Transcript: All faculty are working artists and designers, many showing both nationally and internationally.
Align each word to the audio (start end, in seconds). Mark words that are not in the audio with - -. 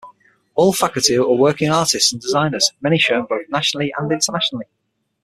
All 0.55 0.73
faculty 0.73 1.15
are 1.19 1.29
working 1.31 1.69
artists 1.69 2.11
and 2.11 2.19
designers, 2.19 2.71
many 2.81 2.97
showing 2.97 3.27
both 3.29 3.47
nationally 3.51 3.93
and 3.99 4.11
internationally. 4.11 4.65